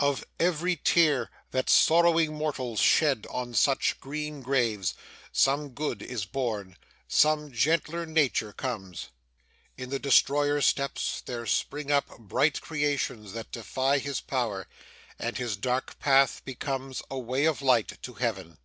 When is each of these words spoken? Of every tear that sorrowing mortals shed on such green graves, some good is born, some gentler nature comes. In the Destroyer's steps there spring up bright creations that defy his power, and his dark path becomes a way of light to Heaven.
Of 0.00 0.24
every 0.40 0.74
tear 0.74 1.30
that 1.52 1.70
sorrowing 1.70 2.34
mortals 2.34 2.80
shed 2.80 3.28
on 3.30 3.54
such 3.54 4.00
green 4.00 4.42
graves, 4.42 4.94
some 5.30 5.68
good 5.68 6.02
is 6.02 6.24
born, 6.24 6.76
some 7.06 7.52
gentler 7.52 8.04
nature 8.04 8.52
comes. 8.52 9.10
In 9.76 9.90
the 9.90 10.00
Destroyer's 10.00 10.66
steps 10.66 11.22
there 11.24 11.46
spring 11.46 11.92
up 11.92 12.08
bright 12.18 12.60
creations 12.60 13.34
that 13.34 13.52
defy 13.52 13.98
his 13.98 14.20
power, 14.20 14.66
and 15.16 15.38
his 15.38 15.56
dark 15.56 16.00
path 16.00 16.42
becomes 16.44 17.00
a 17.08 17.16
way 17.16 17.44
of 17.44 17.62
light 17.62 18.02
to 18.02 18.14
Heaven. 18.14 18.58